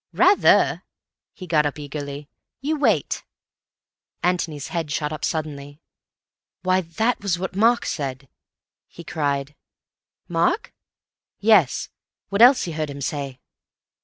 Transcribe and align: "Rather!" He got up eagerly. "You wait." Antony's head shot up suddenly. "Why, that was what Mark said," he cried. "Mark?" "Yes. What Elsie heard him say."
"Rather!" 0.13 0.83
He 1.31 1.45
got 1.45 1.67
up 1.67 1.77
eagerly. 1.77 2.27
"You 2.59 2.75
wait." 2.75 3.23
Antony's 4.23 4.69
head 4.69 4.89
shot 4.89 5.13
up 5.13 5.23
suddenly. 5.23 5.79
"Why, 6.63 6.81
that 6.81 7.21
was 7.21 7.37
what 7.37 7.55
Mark 7.55 7.85
said," 7.85 8.27
he 8.87 9.03
cried. 9.03 9.53
"Mark?" 10.27 10.73
"Yes. 11.39 11.89
What 12.29 12.41
Elsie 12.41 12.71
heard 12.71 12.89
him 12.89 13.01
say." 13.01 13.39